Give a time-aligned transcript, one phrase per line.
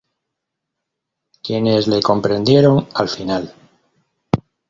[1.43, 3.53] Quienes le comprendieron al final?